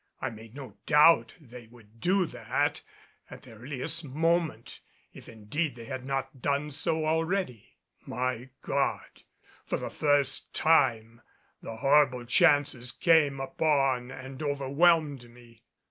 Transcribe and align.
I 0.19 0.31
made 0.31 0.55
no 0.55 0.77
doubt 0.87 1.35
they 1.39 1.67
would 1.67 1.99
do 1.99 2.25
that 2.25 2.81
at 3.29 3.43
the 3.43 3.53
earliest 3.53 4.03
moment 4.03 4.79
if 5.13 5.29
indeed 5.29 5.75
they 5.75 5.85
had 5.85 6.05
not 6.05 6.41
done 6.41 6.71
so 6.71 7.05
already. 7.05 7.77
My 8.07 8.49
God! 8.63 9.21
For 9.67 9.77
the 9.77 9.91
first 9.91 10.55
time 10.55 11.21
the 11.61 11.75
horrible 11.75 12.25
chances 12.25 12.91
came 12.91 13.39
upon 13.39 14.09
and 14.09 14.41
overwhelmed 14.41 15.29
me. 15.29 15.61